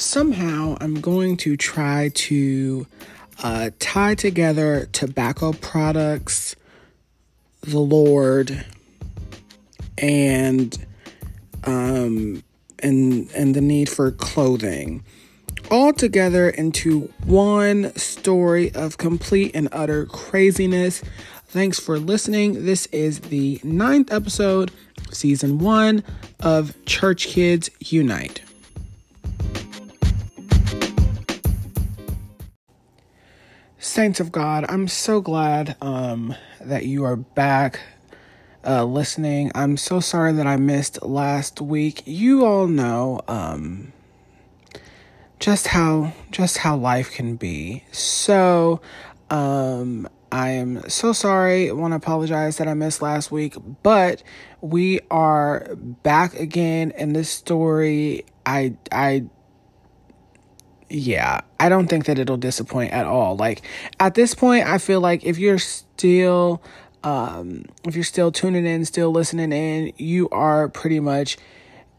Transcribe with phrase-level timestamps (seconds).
[0.00, 2.86] somehow I'm going to try to
[3.42, 6.56] uh, tie together tobacco products,
[7.60, 8.64] the Lord,
[9.98, 10.76] and
[11.64, 12.42] um,
[12.78, 15.04] and and the need for clothing
[15.70, 21.02] all together into one story of complete and utter craziness.
[21.46, 22.64] Thanks for listening.
[22.64, 24.72] This is the ninth episode,
[25.12, 26.02] season one
[26.40, 28.42] of Church Kids Unite.
[33.90, 37.80] Saints of God, I'm so glad um, that you are back
[38.64, 39.50] uh, listening.
[39.52, 42.04] I'm so sorry that I missed last week.
[42.06, 43.92] You all know um,
[45.40, 47.82] just how just how life can be.
[47.90, 48.80] So,
[49.28, 51.72] um, I am so sorry.
[51.72, 54.22] Want to apologize that I missed last week, but
[54.60, 58.24] we are back again in this story.
[58.46, 59.24] I I
[60.90, 63.36] yeah, I don't think that it'll disappoint at all.
[63.36, 63.62] Like
[64.00, 66.62] at this point, I feel like if you're still
[67.02, 71.38] um if you're still tuning in, still listening in, you are pretty much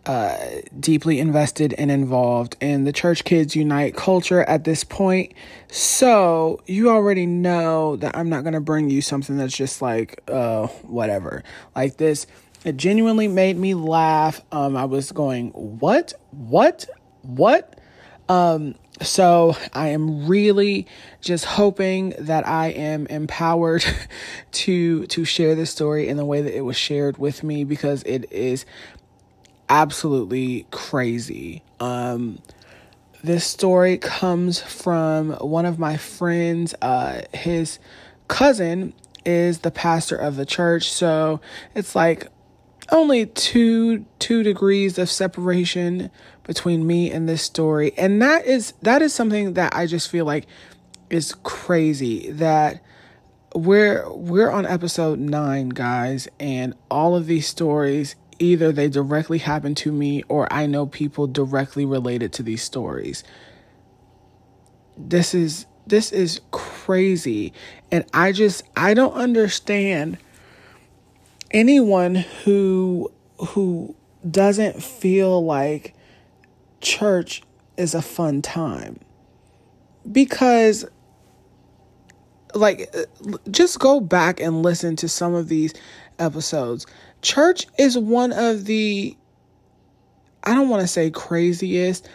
[0.06, 0.38] uh
[0.80, 5.34] deeply invested and involved in the Church Kids Unite culture at this point.
[5.70, 10.22] So, you already know that I'm not going to bring you something that's just like
[10.28, 11.44] uh whatever.
[11.76, 12.28] Like this
[12.66, 14.42] it genuinely made me laugh.
[14.52, 16.14] Um I was going, "What?
[16.32, 16.88] What?
[17.22, 17.78] What?"
[18.32, 20.88] Um, so I am really
[21.22, 23.84] just hoping that I am empowered
[24.52, 28.04] to to share this story in the way that it was shared with me because
[28.04, 28.66] it is
[29.70, 31.64] absolutely crazy.
[31.80, 32.40] Um,
[33.24, 36.74] this story comes from one of my friends.
[36.82, 37.80] Uh, his
[38.28, 38.94] cousin
[39.26, 41.40] is the pastor of the church, so
[41.76, 42.28] it's like
[42.92, 46.12] only two two degrees of separation
[46.52, 47.94] between me and this story.
[47.96, 50.48] And that is that is something that i just feel like
[51.10, 52.84] is crazy that
[53.56, 59.74] we're we're on episode 9 guys and all of these stories either they directly happen
[59.76, 63.24] to me or i know people directly related to these stories.
[64.98, 67.54] This is this is crazy.
[67.92, 70.18] And i just i don't understand
[71.52, 73.96] anyone who who
[74.30, 75.96] doesn't feel like
[76.82, 77.42] church
[77.78, 79.00] is a fun time
[80.12, 80.86] because
[82.54, 82.94] like
[83.50, 85.74] just go back and listen to some of these
[86.20, 86.86] episodes
[87.22, 89.16] church is one of the
[90.44, 92.10] i don't want to say craziest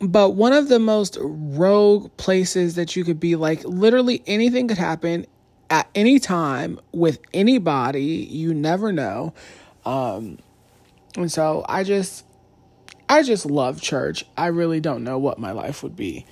[0.00, 4.78] but one of the most rogue places that you could be like literally anything could
[4.78, 5.26] happen
[5.70, 8.02] at any time with anybody.
[8.02, 9.32] You never know.
[9.86, 10.38] Um,
[11.16, 12.26] and so I just,
[13.10, 14.24] I just love church.
[14.36, 16.26] I really don't know what my life would be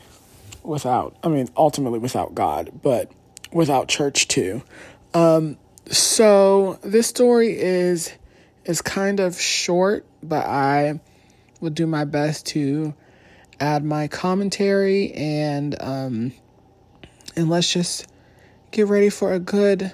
[0.63, 3.11] without, I mean, ultimately without God, but
[3.53, 4.63] without church too.
[5.13, 5.59] Um,
[5.91, 8.13] so this story is,
[8.65, 11.01] is kind of short, but I
[11.61, 12.95] will do my best to
[13.59, 16.33] add my commentary and, um,
[17.35, 18.07] and let's just
[18.71, 19.93] get ready for a good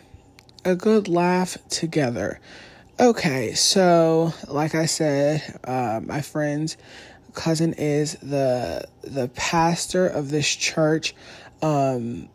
[0.66, 2.40] a good laugh together.
[3.00, 6.76] Okay, so like I said, uh, my friend's
[7.32, 11.12] cousin is the the pastor of this church.
[11.60, 12.28] Um,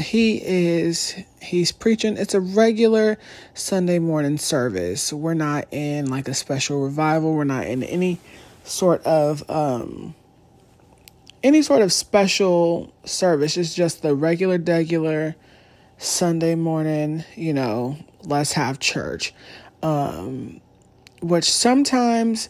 [0.00, 2.16] he is he's preaching.
[2.16, 3.16] It's a regular
[3.54, 5.12] Sunday morning service.
[5.12, 7.32] We're not in like a special revival.
[7.34, 8.18] We're not in any
[8.64, 10.16] sort of um
[11.44, 13.56] any sort of special service.
[13.56, 15.36] It's just the regular, regular
[15.98, 19.34] Sunday morning, you know, let's have church.
[19.82, 20.60] Um,
[21.20, 22.48] which sometimes,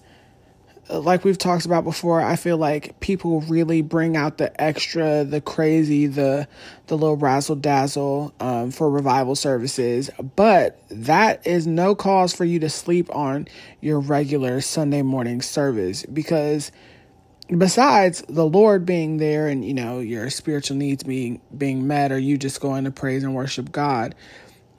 [0.88, 5.40] like we've talked about before, I feel like people really bring out the extra, the
[5.40, 6.48] crazy, the
[6.86, 10.10] the little razzle dazzle um, for revival services.
[10.36, 13.48] But that is no cause for you to sleep on
[13.80, 16.72] your regular Sunday morning service because
[17.48, 22.18] besides the Lord being there and you know your spiritual needs being being met or
[22.18, 24.14] you just going to praise and worship God,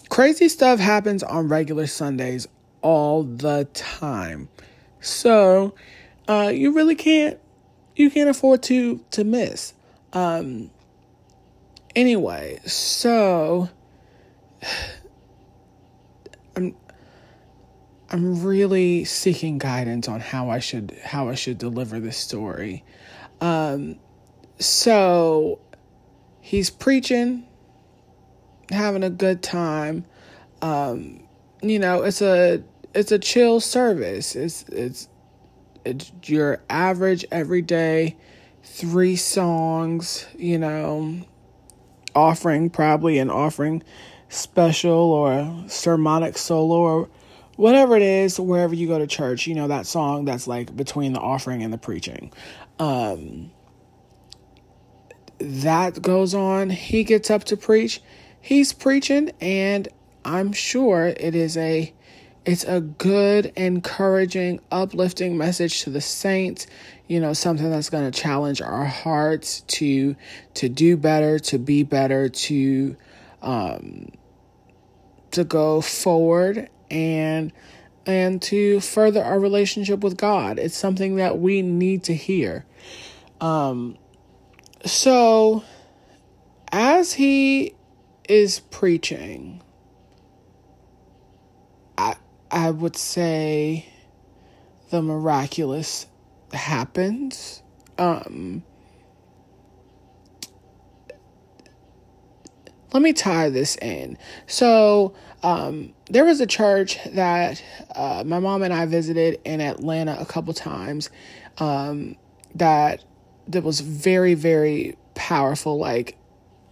[0.10, 2.48] crazy stuff happens on regular Sundays
[2.82, 4.50] all the time.
[5.00, 5.76] So,
[6.28, 7.40] uh, you really can't
[7.96, 9.74] you can't afford to to miss.
[10.14, 10.72] Um
[11.96, 13.70] anyway, so
[16.56, 16.76] I'm
[18.10, 22.84] I'm really seeking guidance on how I should how I should deliver this story.
[23.42, 23.98] Um,
[24.60, 25.60] so
[26.40, 27.46] he's preaching,
[28.70, 30.06] having a good time.
[30.62, 31.24] Um,
[31.62, 32.64] you know, it's a
[32.94, 34.36] it's a chill service.
[34.36, 35.10] It's it's
[35.86, 38.18] It's your average everyday
[38.64, 41.22] three songs, you know,
[42.16, 43.84] offering probably an offering
[44.30, 47.10] special or sermonic solo or
[47.56, 51.14] whatever it is, wherever you go to church, you know, that song that's like between
[51.14, 52.32] the offering and the preaching.
[52.80, 53.52] Um,
[55.40, 56.70] that goes on.
[56.70, 58.02] He gets up to preach.
[58.42, 59.88] He's preaching, and
[60.24, 61.94] I'm sure it is a
[62.46, 66.68] it's a good, encouraging, uplifting message to the saints.
[67.08, 70.16] You know, something that's going to challenge our hearts to
[70.56, 72.96] to do better, to be better, to
[73.42, 74.10] um,
[75.32, 77.52] to go forward and
[78.06, 80.60] and to further our relationship with God.
[80.60, 82.66] It's something that we need to hear.
[83.42, 83.98] Um,
[84.86, 85.64] so,
[86.72, 87.74] as he
[88.30, 89.62] is preaching,
[91.98, 92.16] I
[92.52, 93.88] I would say
[94.92, 96.06] the miraculous
[96.54, 97.64] happens.
[97.98, 98.64] Um,
[102.94, 104.18] let me tie this in.
[104.46, 107.64] So, um, there was a church that
[107.96, 111.10] uh, my mom and I visited in Atlanta a couple times
[111.58, 112.16] um,
[112.56, 113.04] that
[113.48, 116.18] that was very very powerful like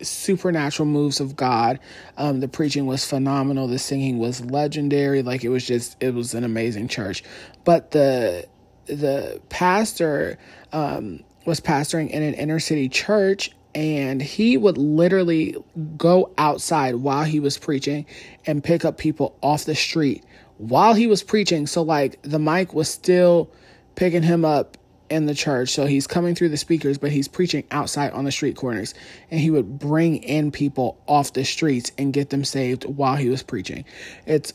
[0.01, 1.79] supernatural moves of God.
[2.17, 3.67] Um, the preaching was phenomenal.
[3.67, 5.23] The singing was legendary.
[5.23, 7.23] Like it was just, it was an amazing church.
[7.63, 8.47] But the
[8.85, 10.37] the pastor
[10.73, 15.55] um, was pastoring in an inner city church, and he would literally
[15.97, 18.05] go outside while he was preaching
[18.45, 20.23] and pick up people off the street
[20.57, 21.65] while he was preaching.
[21.67, 23.51] So like the mic was still
[23.95, 24.77] picking him up
[25.09, 25.69] in the church.
[25.69, 28.93] So he's coming through the speakers, but he's preaching outside on the street corners.
[29.29, 33.29] And he would bring in people off the streets and get them saved while he
[33.29, 33.85] was preaching.
[34.25, 34.53] It's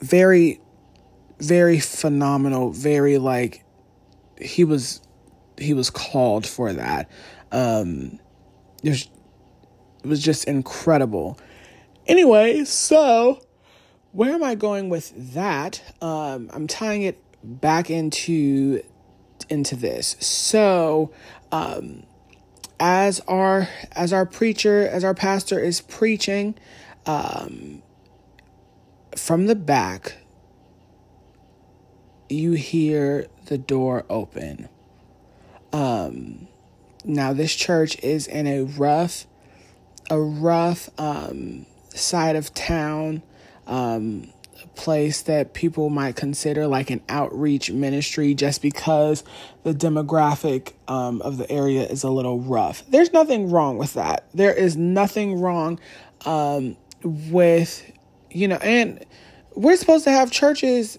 [0.00, 0.60] very,
[1.38, 2.70] very phenomenal.
[2.70, 3.64] Very like
[4.40, 5.00] he was
[5.58, 7.10] he was called for that.
[7.54, 8.18] Um,
[8.82, 9.08] there's,
[10.02, 11.38] it was just incredible.
[12.06, 13.40] Anyway, so
[14.12, 15.82] where am I going with that?
[16.02, 18.82] Um, I'm tying it back into
[19.48, 20.16] into this.
[20.20, 21.12] So,
[21.52, 22.04] um,
[22.80, 26.56] as our as our preacher, as our pastor is preaching,
[27.06, 27.82] um,
[29.16, 30.18] from the back,
[32.28, 34.68] you hear the door open.
[35.72, 36.48] Um,
[37.04, 39.26] now, this church is in a rough,
[40.10, 43.22] a rough um, side of town,
[43.66, 44.32] um,
[44.74, 49.22] place that people might consider like an outreach ministry just because
[49.62, 52.82] the demographic um, of the area is a little rough.
[52.88, 54.24] There's nothing wrong with that.
[54.34, 55.78] There is nothing wrong
[56.24, 57.90] um, with,
[58.30, 59.04] you know, and
[59.54, 60.98] we're supposed to have churches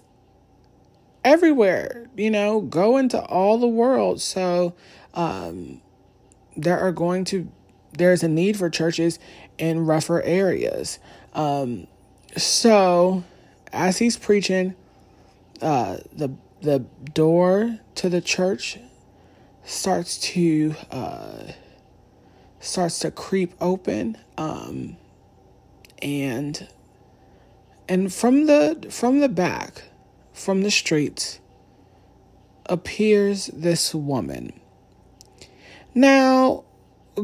[1.24, 4.20] everywhere, you know, go into all the world.
[4.20, 4.74] So,
[5.12, 5.82] um,
[6.56, 7.48] there are going to
[7.92, 9.18] there's a need for churches
[9.58, 10.98] in rougher areas.
[11.32, 11.86] Um,
[12.36, 13.24] so
[13.72, 14.74] as he's preaching,
[15.62, 16.80] uh, the the
[17.14, 18.78] door to the church
[19.64, 21.52] starts to uh,
[22.60, 24.96] starts to creep open, um,
[26.02, 26.68] and
[27.88, 29.84] and from the from the back,
[30.32, 31.40] from the streets,
[32.66, 34.52] appears this woman
[35.96, 36.64] now,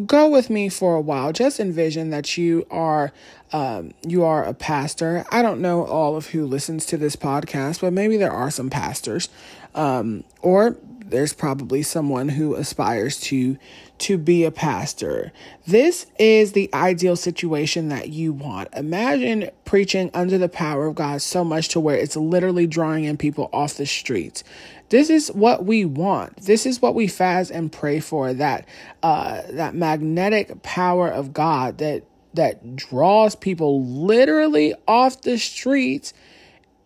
[0.07, 1.33] go with me for a while.
[1.33, 3.12] Just envision that you are
[3.52, 5.26] um, you are a pastor.
[5.31, 8.71] I don't know all of who listens to this podcast, but maybe there are some
[8.71, 9.29] pastors,
[9.75, 13.59] um, or there's probably someone who aspires to
[13.99, 15.33] to be a pastor.
[15.67, 18.69] This is the ideal situation that you want.
[18.75, 23.17] Imagine preaching under the power of God so much to where it's literally drawing in
[23.19, 24.43] people off the streets.
[24.92, 26.37] This is what we want.
[26.42, 28.68] This is what we fast and pray for that
[29.02, 36.12] uh, that magnetic power of God that that draws people literally off the streets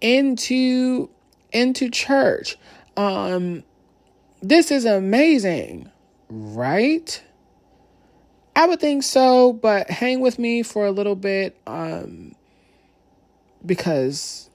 [0.01, 1.11] into
[1.51, 2.57] into church.
[2.97, 3.65] Um
[4.41, 5.91] this is amazing,
[6.29, 7.21] right?
[8.55, 12.37] I would think so, but hang with me for a little bit um
[13.67, 14.49] because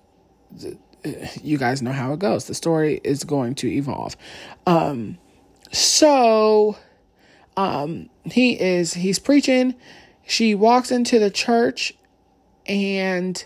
[1.42, 2.46] you guys know how it goes.
[2.46, 4.16] The story is going to evolve.
[4.66, 5.18] Um,
[5.72, 6.78] so
[7.58, 9.76] um, he is he's preaching.
[10.28, 11.94] She walks into the church
[12.66, 13.44] and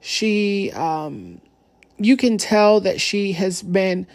[0.00, 1.40] she um,
[1.98, 4.06] you can tell that she has been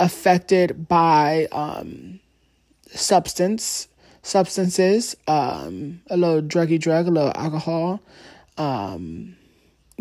[0.00, 2.20] affected by um,
[2.88, 3.88] substance
[4.22, 8.00] substances, um, a little druggy drug, a little alcohol.
[8.56, 9.36] Um,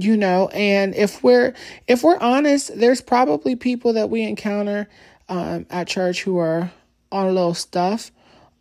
[0.03, 1.53] you know and if we're
[1.87, 4.87] if we're honest there's probably people that we encounter
[5.29, 6.71] um, at church who are
[7.11, 8.11] on a little stuff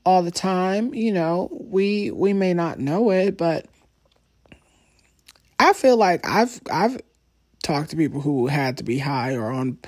[0.05, 3.67] all the time you know we we may not know it but
[5.59, 7.01] i feel like i've i've
[7.63, 9.79] talked to people who had to be high or on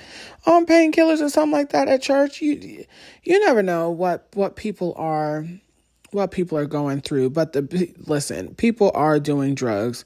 [0.45, 2.41] on painkillers or something like that at church.
[2.41, 2.85] You
[3.23, 5.45] you never know what what people are
[6.11, 10.05] what people are going through but the listen people are doing drugs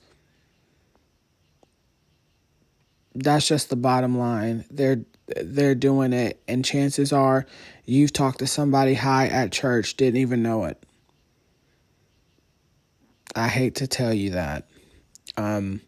[3.18, 4.66] that's just the bottom line.
[4.70, 5.04] They're
[5.44, 7.46] they're doing it and chances are
[7.86, 10.82] you've talked to somebody high at church didn't even know it.
[13.36, 14.68] I hate to tell you that.
[15.36, 15.82] Um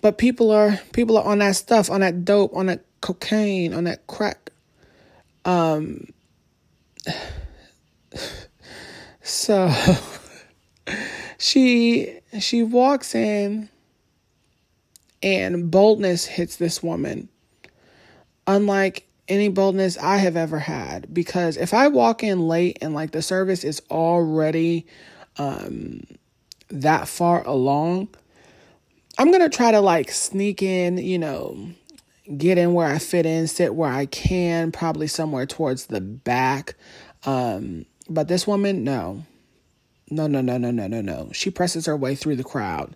[0.00, 3.84] but people are people are on that stuff, on that dope, on that cocaine, on
[3.84, 4.50] that crack.
[5.44, 6.06] Um
[9.22, 9.72] so
[11.38, 13.68] she she walks in
[15.24, 17.28] and boldness hits this woman
[18.46, 21.12] unlike any boldness I have ever had.
[21.12, 24.86] Because if I walk in late and like the service is already
[25.38, 26.02] um,
[26.68, 28.08] that far along,
[29.18, 31.70] I'm going to try to like sneak in, you know,
[32.36, 36.74] get in where I fit in, sit where I can, probably somewhere towards the back.
[37.24, 39.24] Um, but this woman, no.
[40.10, 41.30] No, no, no, no, no, no, no.
[41.32, 42.94] She presses her way through the crowd.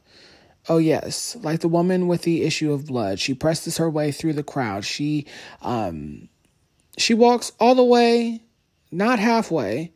[0.69, 3.19] Oh, yes, like the woman with the issue of blood.
[3.19, 4.85] She presses her way through the crowd.
[4.85, 5.27] She,
[5.63, 6.29] um,
[6.99, 8.43] she walks all the way,
[8.91, 9.93] not halfway,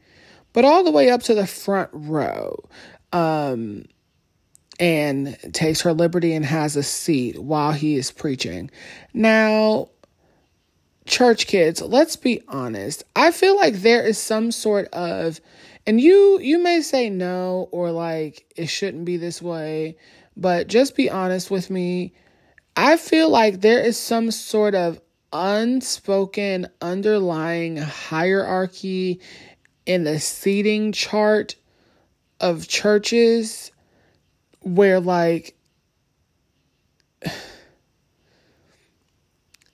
[0.52, 2.58] but all the way up to the front row.
[3.12, 3.84] Um,
[4.80, 8.70] and takes her liberty and has a seat while he is preaching.
[9.12, 9.90] Now,
[11.06, 13.04] church kids, let's be honest.
[13.14, 15.40] I feel like there is some sort of
[15.86, 19.96] and you you may say no or like it shouldn't be this way
[20.36, 22.12] but just be honest with me.
[22.76, 25.00] I feel like there is some sort of
[25.32, 29.20] unspoken underlying hierarchy
[29.86, 31.56] in the seating chart
[32.40, 33.72] of churches
[34.60, 35.56] where like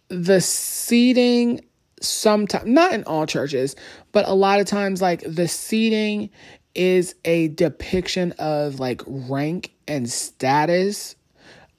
[0.08, 1.60] the seating
[2.00, 3.74] sometimes not in all churches
[4.12, 6.30] but a lot of times like the seating
[6.74, 11.16] is a depiction of like rank and status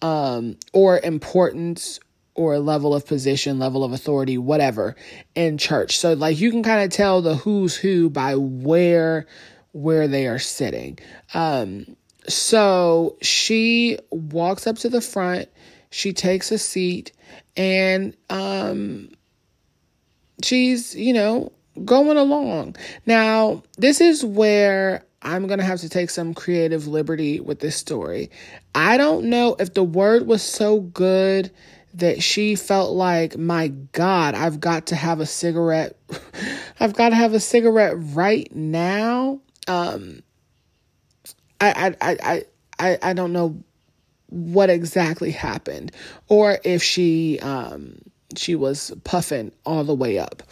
[0.02, 2.00] um, or importance
[2.36, 4.96] or level of position, level of authority, whatever
[5.36, 5.98] in church.
[5.98, 9.28] So like you can kind of tell the who's who by where
[9.72, 10.98] where they are sitting.
[11.34, 11.96] Um,
[12.28, 15.50] so she walks up to the front,
[15.90, 17.12] she takes a seat
[17.58, 19.10] and um
[20.44, 21.52] she's, you know,
[21.84, 22.76] going along.
[23.06, 27.76] Now, this is where I'm going to have to take some creative liberty with this
[27.76, 28.30] story.
[28.74, 31.52] I don't know if the word was so good
[31.96, 35.98] that she felt like, my God, I've got to have a cigarette.
[36.80, 39.42] I've got to have a cigarette right now.
[39.68, 40.24] Um,
[41.60, 42.44] I, I, I,
[42.80, 43.62] I, I don't know
[44.28, 45.92] what exactly happened
[46.28, 47.98] or if she, um,
[48.38, 50.44] she was puffing all the way up.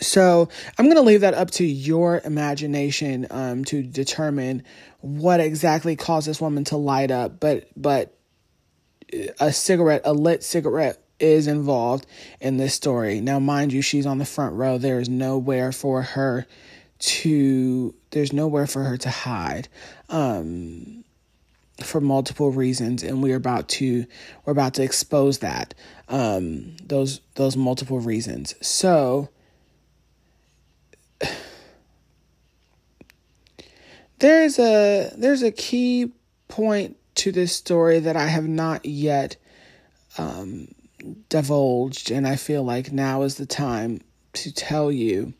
[0.00, 0.48] So
[0.78, 4.62] I'm going to leave that up to your imagination um, to determine
[5.00, 7.40] what exactly caused this woman to light up.
[7.40, 8.16] But but
[9.40, 12.06] a cigarette, a lit cigarette, is involved
[12.40, 13.20] in this story.
[13.20, 14.78] Now, mind you, she's on the front row.
[14.78, 16.46] There is nowhere for her
[16.98, 17.94] to.
[18.10, 19.68] There's nowhere for her to hide.
[20.08, 21.04] Um,
[21.82, 24.06] for multiple reasons and we're about to
[24.44, 25.74] we're about to expose that
[26.08, 29.28] um those those multiple reasons so
[34.18, 36.12] there's a there's a key
[36.48, 39.36] point to this story that I have not yet
[40.18, 40.68] um,
[41.28, 44.00] divulged, and I feel like now is the time
[44.34, 45.32] to tell you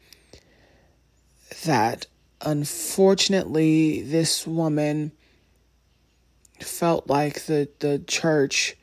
[1.64, 2.06] that
[2.40, 5.12] unfortunately this woman
[6.60, 8.76] felt like the the church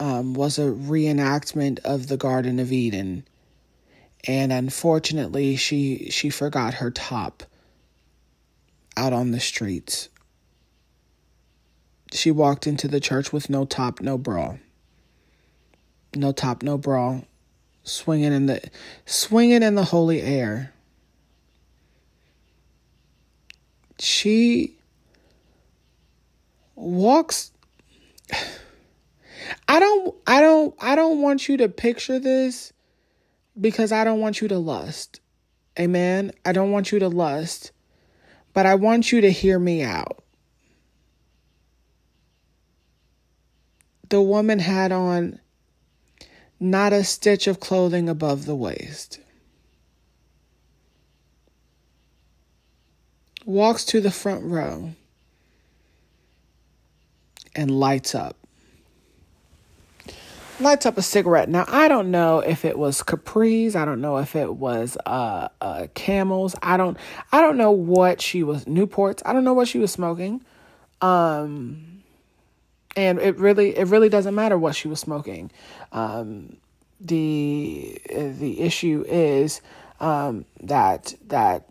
[0.00, 3.26] um, was a reenactment of the Garden of Eden.
[4.26, 7.44] And unfortunately she she forgot her top
[8.96, 10.08] out on the streets.
[12.12, 14.56] She walked into the church with no top no bra.
[16.14, 17.20] No top no bra.
[17.82, 18.62] Swinging in the
[19.04, 20.72] swinging in the holy air.
[23.98, 24.76] She
[26.76, 27.50] walks.
[29.68, 32.72] I don't I don't I don't want you to picture this
[33.60, 35.20] because I don't want you to lust.
[35.78, 36.32] Amen.
[36.44, 37.72] I don't want you to lust,
[38.54, 40.24] but I want you to hear me out.
[44.14, 45.40] the woman had on
[46.60, 49.18] not a stitch of clothing above the waist.
[53.44, 54.92] Walks to the front row
[57.56, 58.43] and lights up.
[60.60, 61.48] Lights up a cigarette.
[61.48, 63.74] Now, I don't know if it was Capri's.
[63.74, 66.54] I don't know if it was uh, uh, Camels.
[66.62, 66.96] I don't.
[67.32, 68.64] I don't know what she was.
[68.66, 69.20] Newports.
[69.24, 70.44] I don't know what she was smoking.
[71.00, 72.04] Um,
[72.96, 75.50] and it really, it really doesn't matter what she was smoking.
[75.90, 76.56] Um,
[77.00, 79.60] the the issue is
[79.98, 81.68] um, that that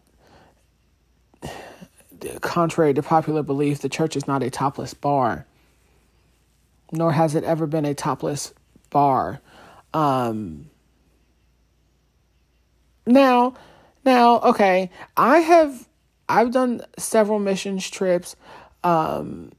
[2.41, 5.45] contrary to popular belief, the church is not a topless bar,
[6.91, 8.53] nor has it ever been a topless
[8.93, 9.41] bar.
[9.93, 10.69] Um,
[13.05, 13.55] now,
[14.05, 15.89] now, okay, I have
[16.29, 18.37] I've done several missions trips
[18.83, 19.51] um,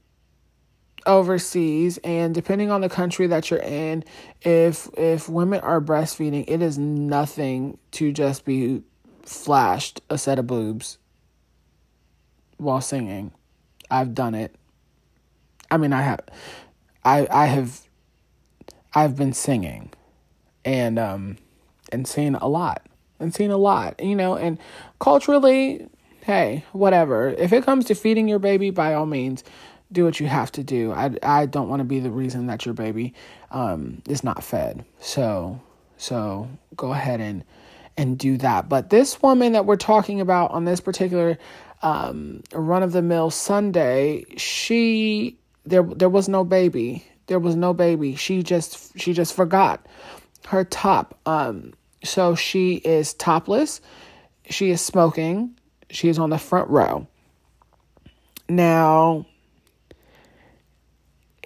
[1.06, 4.04] overseas, and depending on the country that you're in,
[4.40, 8.82] if if women are breastfeeding, it is nothing to just be
[9.22, 10.98] flashed a set of boobs
[12.56, 13.32] while singing.
[13.90, 14.54] I've done it.
[15.70, 16.20] I mean, I have,
[17.04, 17.80] I I have,
[18.94, 19.92] I've been singing,
[20.64, 21.36] and um,
[21.92, 22.86] and seen a lot,
[23.18, 24.58] and seen a lot, you know, and
[25.00, 25.86] culturally,
[26.22, 27.28] hey, whatever.
[27.30, 29.44] If it comes to feeding your baby, by all means,
[29.92, 30.92] do what you have to do.
[30.92, 33.14] I I don't want to be the reason that your baby
[33.50, 34.84] um is not fed.
[35.00, 35.60] So
[35.96, 37.44] so go ahead and
[37.96, 38.68] and do that.
[38.68, 41.38] But this woman that we're talking about on this particular
[41.82, 47.06] um, run of the mill Sunday, she there there was no baby.
[47.26, 48.16] There was no baby.
[48.16, 49.86] She just she just forgot
[50.46, 51.18] her top.
[51.26, 53.80] Um, so she is topless.
[54.50, 55.58] She is smoking.
[55.90, 57.06] She is on the front row.
[58.48, 59.26] Now,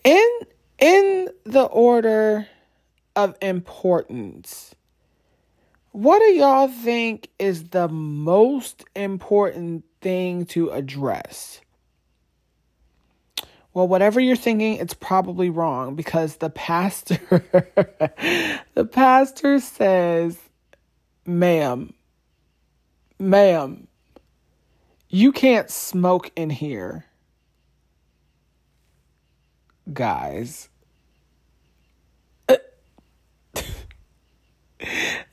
[0.05, 0.29] in
[0.79, 2.49] in the order
[3.15, 4.75] of importance,
[5.93, 11.61] what do y'all think is the most important thing to address?
[13.79, 17.21] Well, whatever you're thinking, it's probably wrong because the pastor
[18.75, 20.37] the pastor says,
[21.25, 21.95] "Ma'am,
[23.21, 23.87] ma'am,
[25.09, 27.05] you can't smoke in here."
[29.93, 30.69] Guys,
[32.49, 32.61] the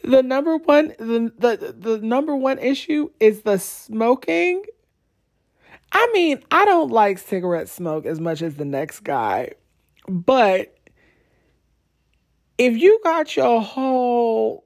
[0.03, 4.65] number one the, the the number one issue is the smoking.
[5.97, 9.51] I mean, I don't like cigarette smoke as much as the next guy,
[10.10, 10.77] but
[12.58, 14.65] if you got your whole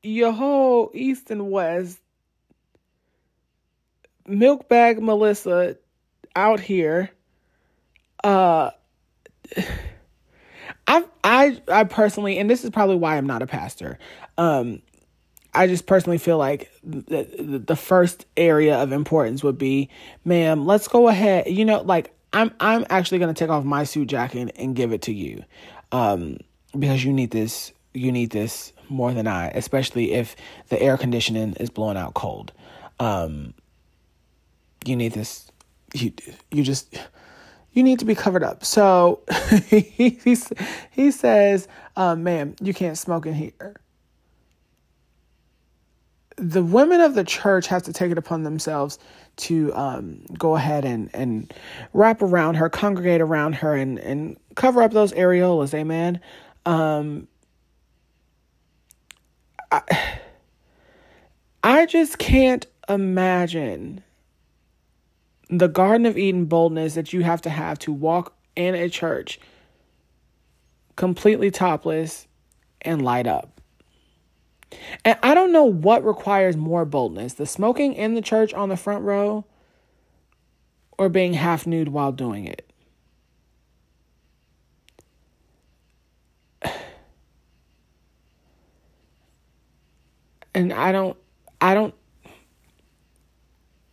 [0.00, 1.98] your whole east and west
[4.28, 5.76] milk bag Melissa
[6.36, 7.10] out here,
[8.22, 8.70] uh
[10.86, 13.98] I I I personally, and this is probably why I'm not a pastor.
[14.38, 14.82] Um,
[15.52, 19.88] I just personally feel like the, the first area of importance would be,
[20.24, 21.48] ma'am, let's go ahead.
[21.48, 25.02] You know, like I'm I'm actually gonna take off my suit jacket and give it
[25.02, 25.44] to you,
[25.92, 26.38] um,
[26.78, 27.72] because you need this.
[27.92, 30.36] You need this more than I, especially if
[30.68, 32.52] the air conditioning is blowing out cold.
[33.00, 33.54] Um,
[34.84, 35.50] you need this.
[35.92, 36.12] You
[36.52, 36.96] you just
[37.72, 38.64] you need to be covered up.
[38.64, 39.20] So
[39.66, 40.18] he,
[40.90, 43.76] he, says, um, ma'am, you can't smoke in here.
[46.40, 48.98] The women of the church have to take it upon themselves
[49.36, 51.52] to um, go ahead and, and
[51.92, 55.74] wrap around her, congregate around her, and, and cover up those areolas.
[55.74, 56.18] Amen.
[56.64, 57.28] Um,
[59.70, 59.82] I,
[61.62, 64.02] I just can't imagine
[65.50, 69.38] the Garden of Eden boldness that you have to have to walk in a church
[70.96, 72.26] completely topless
[72.80, 73.59] and light up.
[75.04, 78.76] And I don't know what requires more boldness the smoking in the church on the
[78.76, 79.44] front row
[80.98, 82.70] or being half nude while doing it.
[90.52, 91.16] And I don't,
[91.60, 91.94] I don't,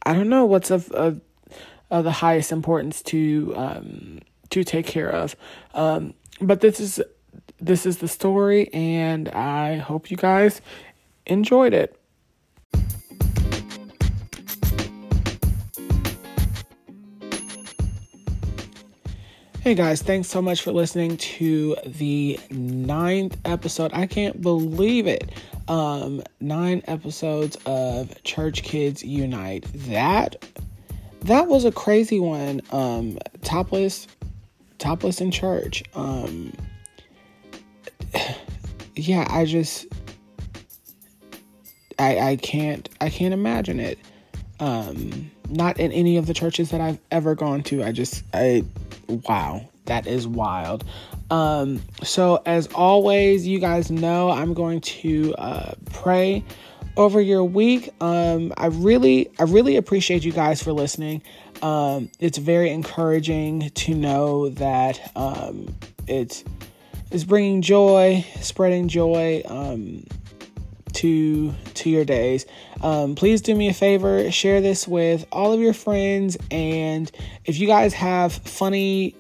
[0.02, 1.22] I don't know what's of, of
[1.90, 5.36] of the highest importance to um, to take care of.
[5.74, 7.02] Um, but this is
[7.60, 10.62] this is the story, and I hope you guys
[11.26, 12.00] enjoyed it.
[19.62, 23.92] Hey guys, thanks so much for listening to the ninth episode.
[23.94, 25.30] I can't believe it.
[25.68, 29.66] Um, nine episodes of Church Kids Unite.
[29.90, 30.38] That
[31.24, 32.62] that was a crazy one.
[32.72, 34.08] Um, topless,
[34.78, 35.84] topless in church.
[35.96, 36.54] Um,
[38.98, 39.86] yeah, I just
[42.00, 44.00] I I can't I can't imagine it.
[44.60, 47.84] Um, not in any of the churches that I've ever gone to.
[47.84, 48.64] I just I
[49.08, 50.84] wow, that is wild.
[51.30, 56.44] Um, so as always, you guys know I'm going to uh, pray
[56.96, 57.90] over your week.
[58.02, 61.22] Um, I really I really appreciate you guys for listening.
[61.62, 65.76] Um, it's very encouraging to know that um,
[66.08, 66.44] it's
[67.12, 70.04] it's bringing joy, spreading joy um,
[70.94, 72.46] to to your days.
[72.82, 77.12] Um, please do me a favor, share this with all of your friends, and
[77.46, 79.16] if you guys have funny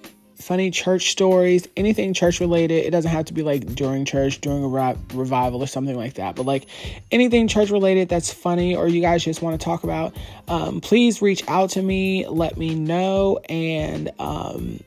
[0.47, 2.85] funny church stories, anything church related.
[2.85, 6.13] It doesn't have to be like during church, during a re- revival or something like
[6.13, 6.67] that, but like
[7.11, 10.15] anything church related that's funny or you guys just want to talk about,
[10.47, 14.79] um, please reach out to me, let me know, and um,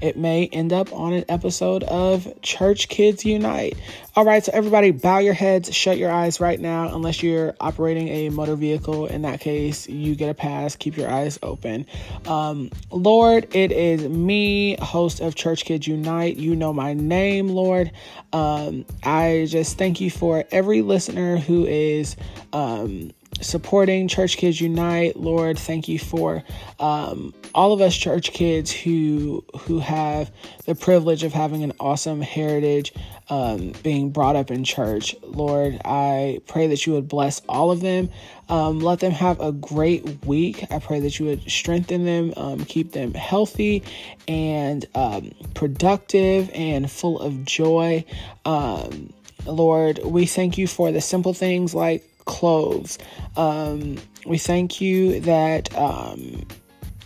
[0.00, 3.76] it may end up on an episode of Church Kids Unite.
[4.14, 8.08] All right, so everybody, bow your heads, shut your eyes right now, unless you're operating
[8.08, 9.06] a motor vehicle.
[9.06, 11.86] In that case, you get a pass, keep your eyes open.
[12.26, 16.36] Um, Lord, it is me, host of Church Kids Unite.
[16.36, 17.90] You know my name, Lord.
[18.32, 22.16] Um, I just thank you for every listener who is.
[22.52, 25.16] Um, supporting Church Kids Unite.
[25.16, 26.42] Lord, thank you for
[26.78, 30.30] um, all of us church kids who who have
[30.66, 32.92] the privilege of having an awesome heritage,
[33.28, 35.14] um, being brought up in church.
[35.22, 38.10] Lord, I pray that you would bless all of them.
[38.48, 40.64] Um, let them have a great week.
[40.70, 43.82] I pray that you would strengthen them, um, keep them healthy
[44.28, 48.04] and um, productive and full of joy.
[48.44, 49.12] Um,
[49.46, 52.98] Lord, we thank you for the simple things like clothes.
[53.36, 56.46] Um, we thank you that um,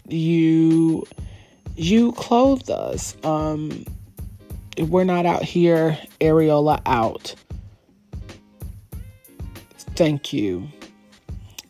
[0.09, 1.07] you
[1.77, 3.17] you clothed us.
[3.25, 3.85] Um,
[4.79, 7.35] we're not out here areola out.
[9.95, 10.69] Thank you.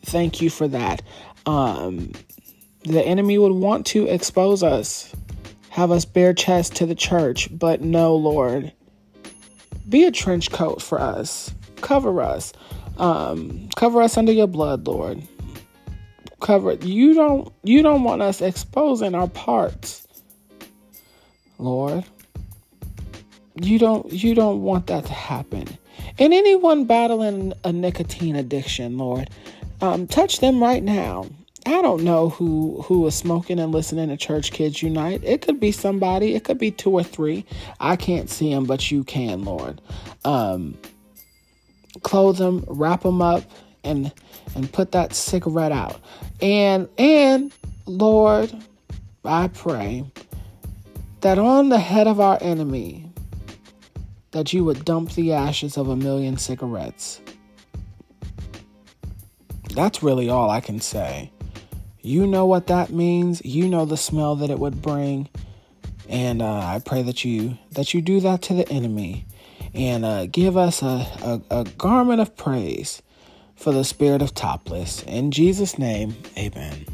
[0.03, 1.01] Thank you for that.
[1.45, 2.11] Um,
[2.83, 5.13] the enemy would want to expose us,
[5.69, 8.71] have us bare chest to the church, but no, Lord.
[9.87, 11.53] Be a trench coat for us.
[11.81, 12.53] Cover us.
[13.01, 15.23] Um, cover us under your blood, Lord.
[16.39, 20.07] Cover you don't you don't want us exposing our parts,
[21.57, 22.05] Lord.
[23.59, 25.67] You don't you don't want that to happen.
[26.19, 29.31] And anyone battling a nicotine addiction, Lord,
[29.81, 31.25] um, touch them right now.
[31.65, 35.23] I don't know who who is smoking and listening to Church Kids Unite.
[35.23, 36.35] It could be somebody.
[36.35, 37.45] It could be two or three.
[37.79, 39.81] I can't see them, but you can, Lord.
[40.23, 40.77] Um,
[42.03, 43.43] clothe them, wrap them up,
[43.83, 44.11] and
[44.55, 45.99] and put that cigarette out.
[46.41, 47.53] And and
[47.85, 48.53] Lord,
[49.25, 50.05] I pray
[51.21, 53.11] that on the head of our enemy,
[54.31, 57.21] that you would dump the ashes of a million cigarettes.
[59.73, 61.31] That's really all I can say.
[62.01, 63.43] You know what that means.
[63.45, 65.29] You know the smell that it would bring.
[66.09, 69.25] And uh, I pray that you that you do that to the enemy
[69.73, 73.01] and uh, give us a, a, a garment of praise
[73.55, 75.03] for the spirit of topless.
[75.03, 76.85] In Jesus' name, amen.